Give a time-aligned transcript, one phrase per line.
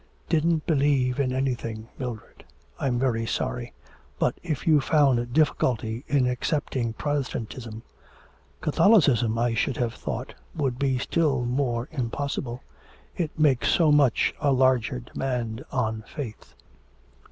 [0.29, 2.43] 'Didn't believe in anything, Mildred
[2.79, 3.73] I'm very sorry....
[4.17, 7.83] But, if you found difficulty in accepting Protestantism,
[8.61, 12.63] Catholicism, I should have thought, would be still more impossible.
[13.15, 16.55] It makes so much a larger demand on faith.'